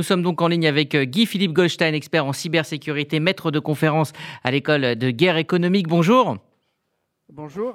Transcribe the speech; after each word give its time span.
Nous 0.00 0.04
sommes 0.04 0.22
donc 0.22 0.40
en 0.40 0.46
ligne 0.46 0.68
avec 0.68 0.94
euh, 0.94 1.02
Guy-Philippe 1.02 1.52
Goldstein, 1.52 1.92
expert 1.92 2.24
en 2.24 2.32
cybersécurité, 2.32 3.18
maître 3.18 3.50
de 3.50 3.58
conférence 3.58 4.12
à 4.44 4.52
l'école 4.52 4.94
de 4.94 5.10
guerre 5.10 5.38
économique. 5.38 5.88
Bonjour. 5.88 6.36
Bonjour, 7.32 7.74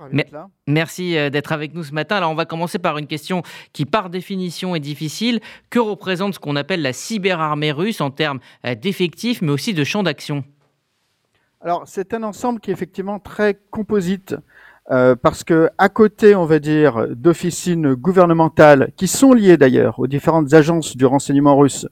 merci 0.65 1.17
euh, 1.17 1.29
d'être 1.29 1.51
avec 1.51 1.73
nous 1.73 1.83
ce 1.83 1.91
matin. 1.91 2.15
Alors 2.15 2.31
on 2.31 2.35
va 2.35 2.45
commencer 2.45 2.79
par 2.79 2.97
une 2.97 3.07
question 3.07 3.43
qui 3.73 3.85
par 3.85 4.09
définition 4.09 4.73
est 4.73 4.79
difficile. 4.79 5.41
Que 5.69 5.79
représente 5.79 6.35
ce 6.35 6.39
qu'on 6.39 6.55
appelle 6.55 6.81
la 6.81 6.93
cyberarmée 6.93 7.73
russe 7.73 7.99
en 7.99 8.09
termes 8.09 8.39
euh, 8.65 8.73
d'effectifs 8.73 9.41
mais 9.41 9.51
aussi 9.51 9.73
de 9.73 9.83
champ 9.83 10.01
d'action? 10.01 10.45
Alors 11.59 11.83
c'est 11.87 12.13
un 12.13 12.23
ensemble 12.23 12.61
qui 12.61 12.69
est 12.69 12.73
effectivement 12.73 13.19
très 13.19 13.59
composite. 13.69 14.33
Euh, 14.91 15.15
parce 15.15 15.45
que 15.45 15.69
à 15.77 15.87
côté, 15.87 16.35
on 16.35 16.45
va 16.45 16.59
dire, 16.59 17.07
d'officines 17.09 17.93
gouvernementales 17.93 18.91
qui 18.97 19.07
sont 19.07 19.31
liées 19.31 19.55
d'ailleurs 19.55 19.97
aux 19.99 20.07
différentes 20.07 20.53
agences 20.53 20.97
du 20.97 21.05
renseignement 21.05 21.57
russe, 21.57 21.87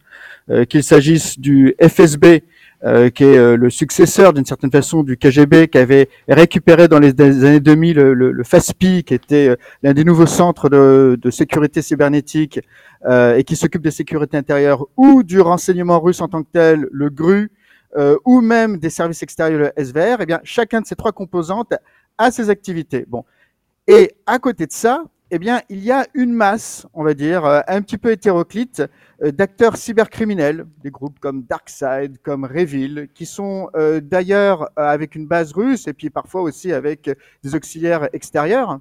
euh, 0.50 0.66
qu'il 0.66 0.84
s'agisse 0.84 1.40
du 1.40 1.74
FSB, 1.82 2.44
euh, 2.84 3.10
qui 3.10 3.24
est 3.24 3.56
le 3.56 3.70
successeur 3.70 4.34
d'une 4.34 4.44
certaine 4.44 4.72
façon 4.72 5.04
du 5.04 5.16
KGB, 5.16 5.70
qui 5.70 5.78
avait 5.78 6.10
récupéré 6.28 6.90
dans 6.90 7.00
les, 7.00 7.14
années 7.22 7.62
2000 7.62 7.96
le, 7.96 8.14
le, 8.14 8.44
FASPI, 8.44 9.06
qui 9.06 9.14
était 9.14 9.56
l'un 9.84 9.94
des 9.94 10.04
nouveaux 10.04 10.26
centres 10.26 10.68
de, 10.68 11.18
de 11.22 11.30
sécurité 11.32 11.82
cybernétique 11.82 12.60
et 13.10 13.44
qui 13.46 13.56
s'occupe 13.56 13.84
des 13.84 13.92
sécurités 13.92 14.36
intérieures, 14.36 14.86
ou 14.98 15.24
du 15.24 15.40
renseignement 15.40 16.00
russe 16.00 16.22
en 16.22 16.28
tant 16.28 16.44
que 16.44 16.50
tel, 16.52 16.88
le 16.92 17.10
GRU, 17.10 17.52
ou 18.26 18.42
même 18.42 18.78
des 18.78 18.90
services 18.90 19.22
extérieurs, 19.24 19.72
le 19.78 19.84
SVR. 19.84 20.18
Eh 20.20 20.26
bien, 20.26 20.40
chacun 20.44 20.82
de 20.82 20.88
ces 20.88 20.96
trois 20.96 21.12
composantes 21.12 21.74
à 22.18 22.32
ses 22.32 22.50
activités. 22.50 23.06
Bon. 23.08 23.26
Et 23.88 24.14
à 24.26 24.40
côté 24.40 24.68
de 24.68 24.72
ça, 24.72 25.04
eh 25.34 25.40
bien, 25.40 25.62
il 25.70 25.80
y 25.80 25.92
a 25.92 26.06
une 26.14 26.34
masse, 26.34 26.86
on 26.94 27.06
va 27.06 27.14
dire, 27.14 27.46
euh, 27.46 27.62
un 27.70 27.82
petit 27.82 27.98
peu 27.98 28.12
hétéroclite 28.12 28.84
euh, 29.24 29.32
d'acteurs 29.32 29.78
cybercriminels, 29.78 30.66
des 30.84 30.92
groupes 30.92 31.20
comme 31.20 31.44
Darkside, 31.44 32.18
comme 32.22 32.44
Revil, 32.44 33.08
qui 33.16 33.26
sont 33.26 33.70
euh, 33.76 34.02
d'ailleurs 34.02 34.70
avec 34.76 35.16
une 35.16 35.28
base 35.28 35.54
russe 35.54 35.88
et 35.88 35.94
puis 35.94 36.10
parfois 36.10 36.42
aussi 36.42 36.74
avec 36.74 37.10
des 37.44 37.56
auxiliaires 37.56 38.10
extérieurs. 38.12 38.80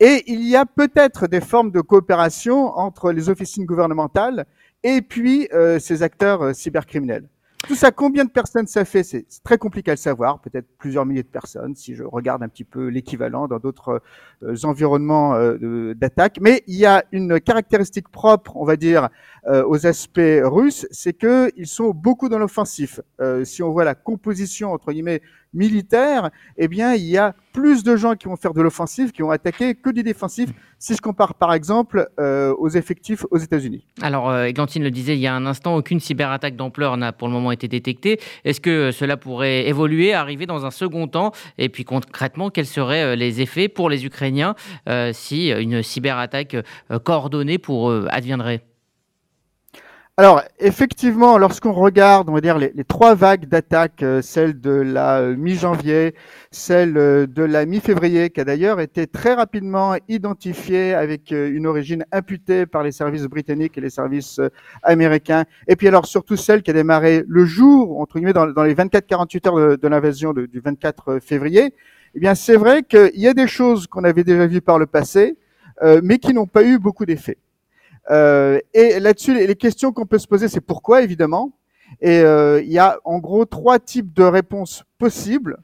Et 0.00 0.24
il 0.28 0.48
y 0.48 0.56
a 0.56 0.64
peut-être 0.64 1.26
des 1.26 1.42
formes 1.42 1.70
de 1.70 1.82
coopération 1.82 2.76
entre 2.78 3.12
les 3.12 3.28
officines 3.28 3.66
gouvernementales 3.66 4.46
et 4.82 5.02
puis 5.02 5.48
ces 5.78 6.02
acteurs 6.02 6.56
cybercriminels. 6.56 7.28
Tout 7.68 7.76
ça, 7.76 7.92
combien 7.92 8.24
de 8.24 8.30
personnes 8.30 8.66
ça 8.66 8.84
fait 8.84 9.04
C'est 9.04 9.24
très 9.44 9.56
compliqué 9.56 9.92
à 9.92 9.94
le 9.94 9.98
savoir, 9.98 10.40
peut-être 10.40 10.66
plusieurs 10.78 11.06
milliers 11.06 11.22
de 11.22 11.28
personnes 11.28 11.76
si 11.76 11.94
je 11.94 12.02
regarde 12.02 12.42
un 12.42 12.48
petit 12.48 12.64
peu 12.64 12.88
l'équivalent 12.88 13.46
dans 13.46 13.58
d'autres 13.60 14.02
euh, 14.42 14.56
environnements 14.64 15.34
euh, 15.34 15.94
d'attaque. 15.94 16.38
Mais 16.40 16.64
il 16.66 16.76
y 16.76 16.86
a 16.86 17.04
une 17.12 17.40
caractéristique 17.40 18.08
propre, 18.08 18.56
on 18.56 18.64
va 18.64 18.76
dire, 18.76 19.10
euh, 19.46 19.64
aux 19.64 19.86
aspects 19.86 20.20
russes, 20.42 20.88
c'est 20.90 21.12
qu'ils 21.12 21.66
sont 21.66 21.90
beaucoup 21.90 22.28
dans 22.28 22.38
l'offensif. 22.38 23.00
si 23.44 23.62
on 23.62 23.70
voit 23.70 23.84
la 23.84 23.94
composition 23.94 24.72
entre 24.72 24.92
guillemets 24.92 25.22
militaire, 25.54 26.30
eh 26.56 26.68
bien, 26.68 26.94
il 26.94 27.04
y 27.04 27.18
a 27.18 27.34
plus 27.52 27.84
de 27.84 27.96
gens 27.96 28.14
qui 28.14 28.28
vont 28.28 28.36
faire 28.36 28.54
de 28.54 28.62
l'offensive, 28.62 29.12
qui 29.12 29.22
vont 29.22 29.30
attaquer 29.30 29.74
que 29.74 29.90
du 29.90 30.02
défensif, 30.02 30.50
si 30.78 30.94
je 30.94 31.00
compare 31.00 31.34
par 31.34 31.52
exemple 31.52 32.08
aux 32.18 32.68
effectifs 32.70 33.26
aux 33.30 33.36
États-Unis. 33.36 33.86
Alors, 34.00 34.34
Églantine 34.44 34.82
le 34.82 34.90
disait 34.90 35.14
il 35.14 35.20
y 35.20 35.26
a 35.26 35.34
un 35.34 35.44
instant, 35.46 35.76
aucune 35.76 36.00
cyberattaque 36.00 36.56
d'ampleur 36.56 36.96
n'a 36.96 37.12
pour 37.12 37.28
le 37.28 37.34
moment 37.34 37.52
été 37.52 37.68
détectée. 37.68 38.20
Est-ce 38.44 38.60
que 38.60 38.90
cela 38.90 39.16
pourrait 39.16 39.68
évoluer, 39.68 40.14
arriver 40.14 40.46
dans 40.46 40.64
un 40.64 40.70
second 40.70 41.08
temps? 41.08 41.32
Et 41.58 41.68
puis 41.68 41.84
concrètement, 41.84 42.50
quels 42.50 42.66
seraient 42.66 43.16
les 43.16 43.40
effets 43.40 43.68
pour 43.68 43.90
les 43.90 44.06
Ukrainiens 44.06 44.54
euh, 44.88 45.12
si 45.12 45.50
une 45.50 45.82
cyberattaque 45.82 46.54
euh, 46.54 46.98
coordonnée 46.98 47.58
pour 47.58 47.90
eux 47.90 48.06
adviendrait? 48.10 48.62
Alors, 50.18 50.42
effectivement, 50.58 51.38
lorsqu'on 51.38 51.72
regarde, 51.72 52.28
on 52.28 52.34
va 52.34 52.42
dire, 52.42 52.58
les, 52.58 52.84
trois 52.84 53.14
vagues 53.14 53.46
d'attaques, 53.46 54.02
euh, 54.02 54.20
celle 54.20 54.60
de 54.60 54.70
la 54.70 55.22
mi-janvier, 55.22 56.14
celle 56.50 56.92
de 56.92 57.42
la 57.42 57.64
mi-février, 57.64 58.28
qui 58.28 58.40
a 58.40 58.44
d'ailleurs 58.44 58.78
été 58.80 59.06
très 59.06 59.32
rapidement 59.32 59.96
identifiée 60.08 60.92
avec 60.92 61.30
une 61.30 61.66
origine 61.66 62.04
imputée 62.12 62.66
par 62.66 62.82
les 62.82 62.92
services 62.92 63.24
britanniques 63.24 63.78
et 63.78 63.80
les 63.80 63.88
services 63.88 64.38
américains, 64.82 65.44
et 65.66 65.76
puis 65.76 65.88
alors 65.88 66.04
surtout 66.04 66.36
celle 66.36 66.62
qui 66.62 66.70
a 66.70 66.74
démarré 66.74 67.24
le 67.26 67.46
jour, 67.46 67.98
entre 67.98 68.18
guillemets, 68.18 68.34
dans, 68.34 68.44
les 68.44 68.74
24-48 68.74 69.48
heures 69.48 69.78
de, 69.78 69.88
l'invasion 69.88 70.34
du 70.34 70.60
24 70.62 71.20
février, 71.20 71.74
eh 72.14 72.20
bien, 72.20 72.34
c'est 72.34 72.56
vrai 72.56 72.82
qu'il 72.82 73.18
y 73.18 73.28
a 73.28 73.34
des 73.34 73.46
choses 73.46 73.86
qu'on 73.86 74.04
avait 74.04 74.24
déjà 74.24 74.46
vues 74.46 74.60
par 74.60 74.78
le 74.78 74.84
passé, 74.84 75.38
euh, 75.82 76.00
mais 76.04 76.18
qui 76.18 76.34
n'ont 76.34 76.46
pas 76.46 76.64
eu 76.64 76.78
beaucoup 76.78 77.06
d'effet. 77.06 77.38
Euh, 78.10 78.58
et 78.74 79.00
là-dessus, 79.00 79.34
les, 79.34 79.56
questions 79.56 79.92
qu'on 79.92 80.06
peut 80.06 80.18
se 80.18 80.26
poser, 80.26 80.48
c'est 80.48 80.60
pourquoi, 80.60 81.02
évidemment. 81.02 81.52
Et 82.00 82.20
euh, 82.20 82.60
il 82.62 82.72
y 82.72 82.78
a 82.78 82.98
en 83.04 83.18
gros 83.18 83.44
trois 83.44 83.78
types 83.78 84.12
de 84.14 84.24
réponses 84.24 84.84
possibles. 84.98 85.58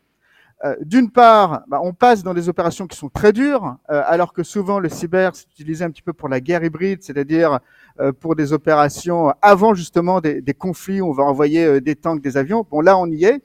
D'une 0.81 1.09
part, 1.09 1.63
bah, 1.69 1.79
on 1.85 1.93
passe 1.93 2.25
dans 2.25 2.35
des 2.35 2.49
opérations 2.49 2.89
qui 2.89 2.97
sont 2.97 3.09
très 3.09 3.33
dures, 3.33 3.77
alors 3.87 4.33
que 4.33 4.43
souvent 4.43 4.81
le 4.81 4.89
cyber 4.89 5.37
c'est 5.37 5.47
utilisé 5.53 5.85
un 5.85 5.91
petit 5.93 6.03
peu 6.03 6.13
pour 6.13 6.29
la 6.29 6.41
guerre 6.41 6.65
hybride, 6.65 6.99
c'est-à-dire 7.01 7.61
pour 8.19 8.35
des 8.35 8.53
opérations 8.53 9.33
avant 9.41 9.75
justement 9.75 10.21
des, 10.21 10.41
des, 10.43 10.55
conflits 10.55 11.01
où 11.01 11.11
on 11.11 11.13
va 11.13 11.23
envoyer 11.23 11.81
des 11.81 11.95
tanks, 11.95 12.21
des 12.21 12.37
avions. 12.37 12.67
Bon, 12.69 12.81
là, 12.81 12.99
on 12.99 13.07
y 13.07 13.25
est. 13.25 13.41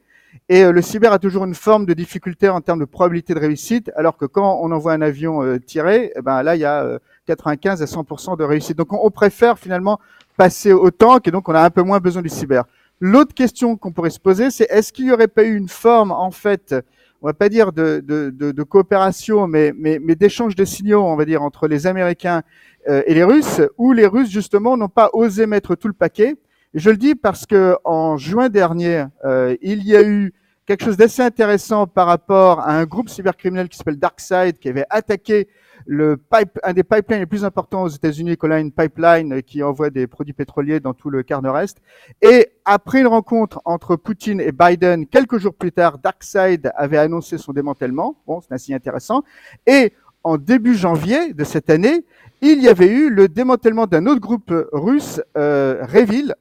Et 0.50 0.64
euh, 0.64 0.72
le 0.72 0.82
cyber 0.82 1.14
a 1.14 1.20
toujours 1.20 1.46
une 1.46 1.56
forme 1.56 1.86
de 1.86 1.94
difficulté 1.94 2.50
en 2.50 2.60
termes 2.60 2.80
de 2.80 2.86
probabilité 2.86 3.34
de 3.34 3.40
réussite, 3.40 3.92
alors 3.96 4.18
que 4.18 4.26
quand 4.26 4.60
on 4.62 4.72
envoie 4.72 4.92
un 4.92 5.02
avion 5.02 5.42
euh, 5.42 5.58
tiré, 5.58 6.12
eh 6.16 6.22
ben 6.22 6.44
là 6.44 6.56
il 6.56 6.60
y 6.60 6.66
a 6.66 7.00
95 7.28 7.82
euh, 7.82 7.86
à 7.86 7.88
100% 7.88 8.38
de 8.38 8.44
réussite. 8.44 8.78
Donc 8.78 8.92
on, 8.92 9.10
préfère 9.10 9.58
finalement 9.58 10.00
passer 10.36 10.74
au 10.74 10.92
tank 10.92 11.28
et 11.28 11.32
donc 11.32 11.48
on 11.48 11.56
a 11.56 11.62
un 11.62 11.70
peu 11.70 11.82
moins 11.82 12.00
besoin 12.00 12.22
du 12.22 12.30
cyber. 12.30 12.66
L'autre 13.00 13.34
question 13.34 13.78
qu'on 13.78 13.92
pourrait 13.92 14.10
se 14.10 14.20
poser, 14.20 14.52
c'est 14.52 14.68
est-ce 14.70 14.92
qu'il 14.92 15.06
n'y 15.06 15.12
aurait 15.12 15.30
pas 15.30 15.44
eu 15.44 15.56
une 15.56 15.70
forme 15.70 16.12
en 16.12 16.32
fait, 16.32 16.76
on 17.22 17.28
va 17.28 17.34
pas 17.34 17.48
dire 17.48 17.72
de, 17.72 18.64
coopération, 18.64 19.48
mais, 19.48 19.74
mais, 19.78 20.00
mais 20.02 20.16
d'échange 20.16 20.56
de 20.56 20.66
signaux, 20.66 21.04
on 21.04 21.16
va 21.16 21.24
dire 21.24 21.42
entre 21.42 21.68
les 21.68 21.88
Américains 21.88 22.44
et 22.88 23.14
les 23.14 23.24
Russes, 23.24 23.62
où 23.78 23.94
les 23.94 24.06
Russes 24.06 24.30
justement 24.30 24.76
n'ont 24.76 24.90
pas 24.90 25.10
osé 25.14 25.46
mettre 25.46 25.76
tout 25.76 25.88
le 25.88 25.94
paquet 25.94 26.36
je 26.74 26.90
le 26.90 26.98
dis 26.98 27.16
parce 27.16 27.46
que 27.46 27.76
en 27.84 28.18
juin 28.18 28.50
dernier, 28.50 29.06
euh, 29.26 29.56
il 29.62 29.84
y 29.84 29.96
a 29.96 30.04
eu 30.04 30.34
quelque 30.66 30.84
chose 30.84 30.98
d'assez 30.98 31.22
intéressant 31.22 31.88
par 31.88 32.08
rapport 32.08 32.62
à 32.62 32.72
un 32.78 32.86
groupe 32.86 33.10
cybercriminel 33.10 33.70
qui 33.70 33.78
s'appelle 33.78 34.00
DarkSide, 34.00 34.58
qui 34.60 34.70
avait 34.70 34.86
attaqué 34.90 35.48
le 35.86 36.18
pipe, 36.18 36.60
un 36.64 36.74
des 36.74 36.84
pipelines 36.84 37.20
les 37.20 37.26
plus 37.26 37.44
importants 37.44 37.84
aux 37.84 37.90
États-Unis, 37.90 38.38
Colline 38.38 38.72
Pipeline, 38.72 39.44
qui 39.44 39.62
envoie 39.62 39.90
des 39.90 40.08
produits 40.08 40.34
pétroliers 40.34 40.80
dans 40.80 40.94
tout 40.94 41.10
le 41.10 41.24
quart 41.24 41.42
nord-est. 41.42 41.78
Et 42.22 42.50
après 42.64 43.02
une 43.02 43.08
rencontre 43.08 43.62
entre 43.66 43.96
Poutine 43.96 44.40
et 44.40 44.52
Biden, 44.52 45.06
quelques 45.06 45.38
jours 45.38 45.54
plus 45.54 45.74
tard, 45.74 45.98
DarkSide 45.98 46.72
avait 46.76 46.98
annoncé 46.98 47.38
son 47.38 47.52
démantèlement. 47.52 48.16
Bon, 48.26 48.40
c'est 48.42 48.58
signe 48.58 48.76
intéressant. 48.76 49.24
Et 49.68 49.94
en 50.24 50.38
début 50.38 50.76
janvier 50.76 51.34
de 51.34 51.44
cette 51.44 51.70
année, 51.70 52.06
il 52.42 52.62
y 52.62 52.70
avait 52.70 52.90
eu 52.90 53.10
le 53.10 53.28
démantèlement 53.28 53.88
d'un 53.88 54.06
autre 54.06 54.22
groupe 54.22 54.54
russe, 54.72 55.22
euh, 55.38 55.86
Revil, 55.86 56.34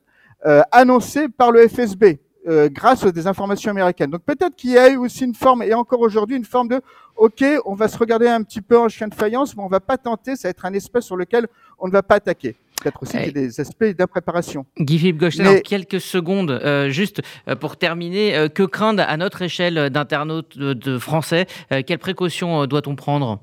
euh, 0.46 0.62
annoncé 0.72 1.28
par 1.28 1.52
le 1.52 1.68
FSB 1.68 2.18
euh, 2.48 2.68
grâce 2.68 3.04
aux 3.04 3.12
des 3.12 3.26
informations 3.26 3.70
américaines. 3.70 4.10
Donc 4.10 4.22
peut-être 4.22 4.56
qu'il 4.56 4.70
y 4.70 4.78
a 4.78 4.90
eu 4.90 4.96
aussi 4.96 5.24
une 5.24 5.34
forme, 5.34 5.62
et 5.62 5.74
encore 5.74 6.00
aujourd'hui, 6.00 6.36
une 6.36 6.44
forme 6.44 6.68
de 6.68 6.80
OK, 7.16 7.44
on 7.64 7.74
va 7.74 7.86
se 7.88 7.96
regarder 7.96 8.26
un 8.26 8.42
petit 8.42 8.60
peu 8.60 8.76
en 8.78 8.88
chien 8.88 9.06
de 9.06 9.14
faïence, 9.14 9.56
mais 9.56 9.62
on 9.62 9.68
va 9.68 9.80
pas 9.80 9.98
tenter, 9.98 10.34
ça 10.34 10.48
va 10.48 10.50
être 10.50 10.64
un 10.64 10.72
espace 10.72 11.04
sur 11.04 11.16
lequel 11.16 11.46
on 11.78 11.86
ne 11.86 11.92
va 11.92 12.02
pas 12.02 12.16
attaquer 12.16 12.56
peut-être 12.82 13.00
aussi 13.00 13.32
des 13.32 13.60
aspects 13.60 13.84
d'impréparation. 13.84 14.66
Guy-Philippe 14.80 15.18
Gauchelin, 15.18 15.60
quelques 15.60 16.00
secondes, 16.00 16.50
euh, 16.50 16.88
juste 16.88 17.22
pour 17.60 17.76
terminer, 17.76 18.48
que 18.52 18.64
craindre 18.64 19.04
à 19.06 19.16
notre 19.16 19.42
échelle 19.42 19.90
d'internautes 19.90 20.58
de, 20.58 20.98
français 20.98 21.46
Quelles 21.86 22.00
précautions 22.00 22.66
doit-on 22.66 22.96
prendre? 22.96 23.38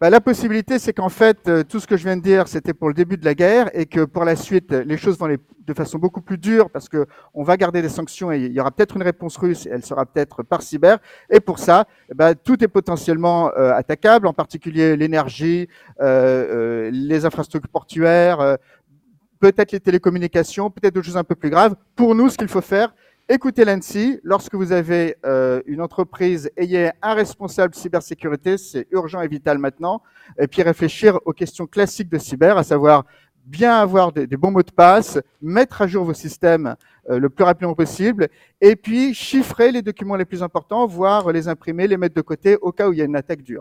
Bah, 0.00 0.10
la 0.10 0.20
possibilité, 0.20 0.78
c'est 0.78 0.92
qu'en 0.92 1.08
fait, 1.08 1.48
euh, 1.48 1.64
tout 1.64 1.80
ce 1.80 1.86
que 1.88 1.96
je 1.96 2.04
viens 2.04 2.16
de 2.16 2.22
dire, 2.22 2.46
c'était 2.46 2.72
pour 2.72 2.86
le 2.86 2.94
début 2.94 3.16
de 3.16 3.24
la 3.24 3.34
guerre 3.34 3.68
et 3.74 3.86
que 3.86 4.04
pour 4.04 4.24
la 4.24 4.36
suite, 4.36 4.70
les 4.70 4.96
choses 4.96 5.18
vont 5.18 5.26
aller 5.26 5.38
de 5.66 5.74
façon 5.74 5.98
beaucoup 5.98 6.20
plus 6.20 6.38
dure 6.38 6.70
parce 6.70 6.88
que 6.88 7.06
on 7.34 7.42
va 7.42 7.56
garder 7.56 7.82
des 7.82 7.88
sanctions 7.88 8.30
et 8.30 8.38
il 8.38 8.52
y 8.52 8.60
aura 8.60 8.70
peut-être 8.70 8.96
une 8.96 9.02
réponse 9.02 9.36
russe 9.36 9.66
et 9.66 9.70
elle 9.70 9.84
sera 9.84 10.06
peut-être 10.06 10.44
par 10.44 10.62
cyber. 10.62 10.98
Et 11.30 11.40
pour 11.40 11.58
ça, 11.58 11.86
bah, 12.14 12.36
tout 12.36 12.62
est 12.62 12.68
potentiellement 12.68 13.50
euh, 13.56 13.72
attaquable, 13.72 14.28
en 14.28 14.32
particulier 14.32 14.96
l'énergie, 14.96 15.68
euh, 16.00 16.90
les 16.92 17.24
infrastructures 17.24 17.68
portuaires, 17.68 18.56
peut-être 19.40 19.72
les 19.72 19.80
télécommunications, 19.80 20.70
peut-être 20.70 20.94
d'autres 20.94 21.06
choses 21.06 21.16
un 21.16 21.24
peu 21.24 21.34
plus 21.34 21.50
graves. 21.50 21.74
Pour 21.96 22.14
nous, 22.14 22.28
ce 22.28 22.38
qu'il 22.38 22.48
faut 22.48 22.60
faire, 22.60 22.94
Écoutez 23.30 23.66
l'ANSI, 23.66 24.20
lorsque 24.22 24.54
vous 24.54 24.72
avez 24.72 25.16
euh, 25.26 25.60
une 25.66 25.82
entreprise, 25.82 26.50
ayez 26.56 26.92
un 27.02 27.12
responsable 27.12 27.74
cybersécurité, 27.74 28.56
c'est 28.56 28.86
urgent 28.90 29.20
et 29.20 29.28
vital 29.28 29.58
maintenant, 29.58 30.00
et 30.38 30.46
puis 30.46 30.62
réfléchir 30.62 31.18
aux 31.26 31.34
questions 31.34 31.66
classiques 31.66 32.08
de 32.08 32.16
cyber, 32.16 32.56
à 32.56 32.62
savoir 32.62 33.04
bien 33.44 33.74
avoir 33.74 34.12
des, 34.12 34.26
bons 34.28 34.50
mots 34.50 34.62
de 34.62 34.70
passe, 34.70 35.18
mettre 35.42 35.82
à 35.82 35.86
jour 35.86 36.06
vos 36.06 36.14
systèmes 36.14 36.74
euh, 37.10 37.18
le 37.18 37.28
plus 37.28 37.44
rapidement 37.44 37.74
possible, 37.74 38.28
et 38.62 38.76
puis 38.76 39.12
chiffrer 39.12 39.72
les 39.72 39.82
documents 39.82 40.16
les 40.16 40.24
plus 40.24 40.42
importants, 40.42 40.86
voire 40.86 41.30
les 41.30 41.48
imprimer, 41.48 41.86
les 41.86 41.98
mettre 41.98 42.14
de 42.14 42.22
côté 42.22 42.56
au 42.62 42.72
cas 42.72 42.88
où 42.88 42.94
il 42.94 42.98
y 42.98 43.02
a 43.02 43.04
une 43.04 43.16
attaque 43.16 43.42
dure. 43.42 43.56